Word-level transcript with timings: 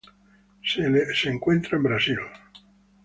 Se 0.71 0.81
la 0.89 1.03
halla 1.03 1.29
en 1.73 1.83
Brasil. 1.83 2.17